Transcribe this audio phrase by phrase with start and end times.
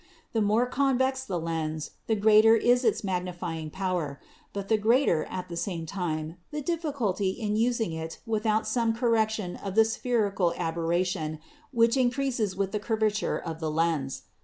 [0.33, 4.19] The more convex the lens the greater is its magnifying power,
[4.51, 9.11] but the greater, at the same time, the difficulty in using it without some cor
[9.11, 11.37] rection of the spherical aberration
[11.71, 14.23] which increases with the curvature of the lens.